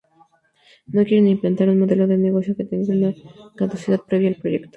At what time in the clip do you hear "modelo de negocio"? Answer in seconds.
1.81-2.55